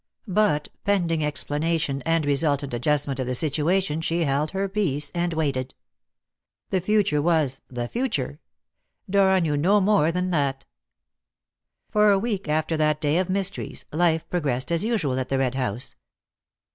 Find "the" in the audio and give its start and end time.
3.27-3.35, 6.71-6.81, 7.69-7.87, 15.29-15.37